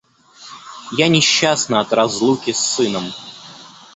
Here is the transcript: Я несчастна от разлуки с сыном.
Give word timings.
Я 0.97 1.09
несчастна 1.09 1.79
от 1.79 1.93
разлуки 1.93 2.53
с 2.53 2.59
сыном. 2.65 3.13